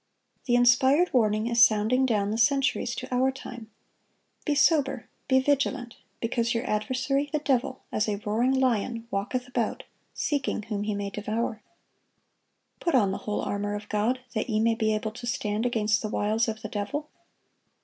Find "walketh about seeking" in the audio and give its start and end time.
9.11-10.63